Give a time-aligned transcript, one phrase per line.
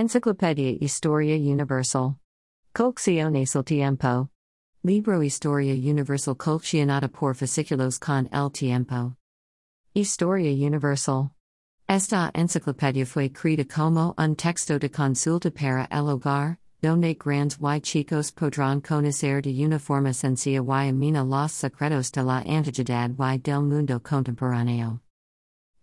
[0.00, 2.16] Enciclopedia Historia Universal.
[2.72, 4.30] Collecciones el tiempo.
[4.82, 9.14] Libro Historia Universal coleccionada por fascículos con el tiempo.
[9.94, 11.32] Historia Universal.
[11.86, 17.80] Esta enciclopedia fue creada como un texto de consulta para el hogar, donde grandes y
[17.82, 23.60] chicos podrán conocer de uniforme sencilla y amena los secretos de la antigüedad y del
[23.64, 25.02] mundo contemporáneo.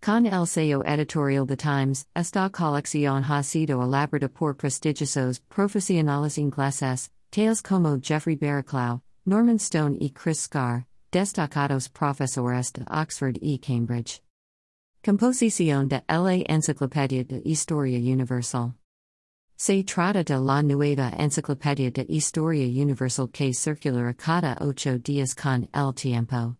[0.07, 7.09] Con el sello editorial The Times, esta colección ha sido elaborada por prestigiosos profesionales ingleses,
[7.29, 14.21] tales como Geoffrey Barraclough, Norman Stone y Chris Scarre, destacados profesores de Oxford y Cambridge.
[15.03, 18.75] Composición de la Enciclopedia de Historia Universal.
[19.57, 25.67] Se trata de la nueva Enciclopedia de Historia Universal que circulará cada ocho días con
[25.73, 26.55] el tiempo.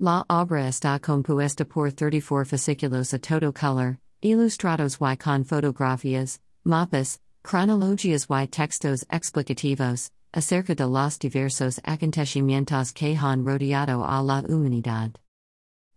[0.00, 7.18] La obra está compuesta por 34 fascículos a todo color, ilustrados y con fotografías, mapas,
[7.42, 15.16] cronologías y textos explicativos, acerca de los diversos acontecimientos que han rodeado a la humanidad.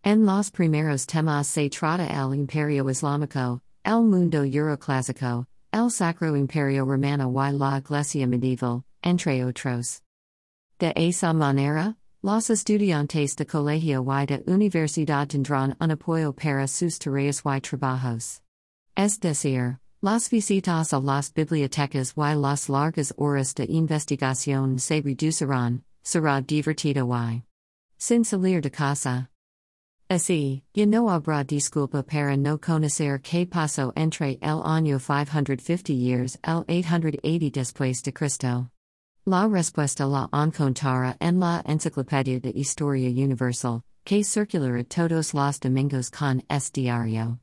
[0.04, 6.86] En los primeros temas se trata el Imperio Islámico, el mundo euroclásico, el Sacro Imperio
[6.86, 10.02] Romano y la Iglesia medieval, entre otros.
[10.80, 17.00] De esa manera, Los estudiantes de colegio y de universidad tendrán un apoyo para sus
[17.00, 18.44] tareas y trabajos.
[18.96, 25.82] Es decir, las visitas a las bibliotecas y las largas horas de investigación se reducirán,
[26.04, 27.42] será divertido y
[27.98, 29.32] sin salir de casa.
[30.08, 36.38] Así, ya no habrá disculpa para no conocer qué pasó entre el año 550 years
[36.44, 38.70] el 880 después de Cristo.
[39.28, 46.10] La respuesta la encontrará en la Enciclopedia de Historia Universal, que circulará todos los domingos
[46.10, 47.38] con es diario.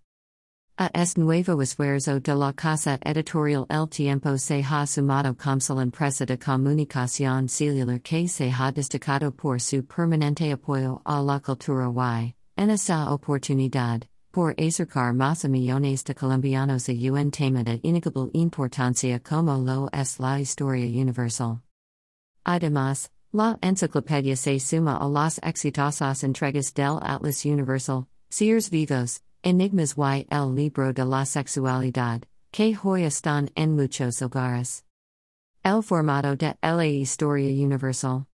[0.76, 5.82] A es nuevo esfuerzo de la casa editorial El Tiempo se ha sumado como la
[5.82, 11.92] empresa de comunicación celular que se ha destacado por su permanente apoyo a la cultura
[11.92, 14.02] y, en esta oportunidad,
[14.32, 19.88] por acercar más a millones de colombianos a un tema de innegable importancia como lo
[19.92, 21.62] es la historia universal.
[22.48, 29.94] Además, la enciclopedia se suma a las exitosas entregas del Atlas Universal, Seres Vivos, Enigmas
[29.98, 34.82] y el Libro de la Sexualidad, que hoy están en muchos hogares.
[35.62, 38.24] El formato de la Historia Universal.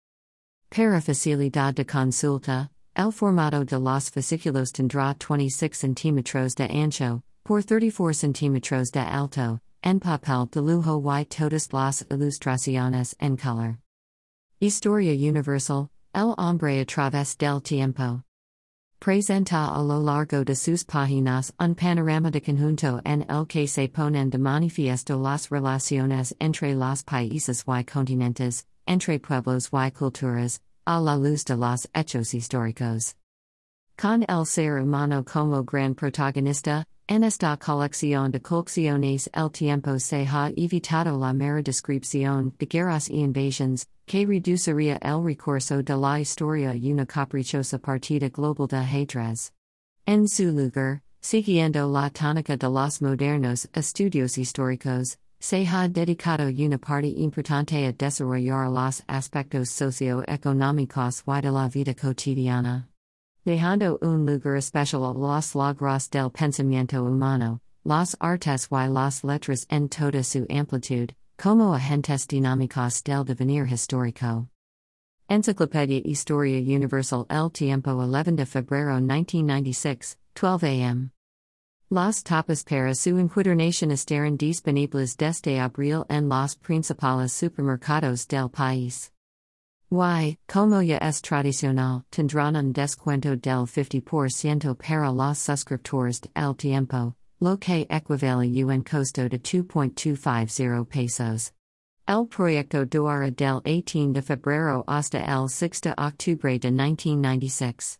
[0.71, 7.65] Para facilidad de consulta, el formato de los fascículos tendrá 26 centímetros de ancho, por
[7.65, 13.84] 34 centímetros de alto, en papel de lujo y todas las ilustraciones en color.
[14.65, 18.23] Historia Universal, El hombre a través del tiempo.
[18.99, 23.89] Presenta a lo largo de sus páginas un panorama de conjunto en el que se
[23.89, 30.99] ponen de manifiesto las relaciones entre los países y continentes, entre pueblos y culturas, a
[30.99, 33.17] la luz de los hechos históricos.
[33.99, 40.27] Con el ser humano como gran protagonista, en esta colección de colecciones el tiempo se
[40.27, 46.21] ha evitado la mera descripción de guerras y invasions, que reduciría el recurso de la
[46.21, 49.53] historia una caprichosa partida global de ajedrez.
[50.07, 56.79] En su lugar, siguiendo la tónica de los modernos estudios históricos, se ha dedicado una
[56.79, 62.89] parte importante a desarrollar los aspectos socioeconómicos y de la vida cotidiana.
[63.45, 69.67] Dejando un lugar especial a los logros del pensamiento humano, las artes y las letras
[69.69, 74.49] en toda su amplitud, como agentes dinámicos del devenir histórico.
[75.29, 81.11] Enciclopedia Historia Universal El Tiempo 11 de febrero 1996, 12 a.m.
[81.91, 89.11] Las tapas para su encuadernación estarán disponibles desde abril en los principales supermercados del país.
[89.91, 96.57] Y, como ya es tradicional, tendrán un descuento del 50% para los suscriptores de El
[96.57, 101.53] Tiempo, lo que equivale un costo de 2.250 pesos.
[102.07, 107.99] El proyecto durará del 18 de febrero hasta el 6 de octubre de 1996.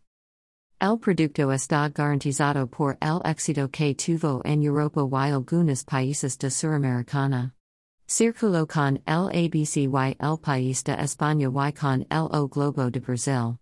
[0.81, 6.51] El producto está garantizado por el éxito que tuvo en Europa y algunos países de
[6.51, 7.55] Suramericana.
[8.07, 13.01] Circuló con el ABC y el País de España y con el O Globo de
[13.01, 13.59] Brasil.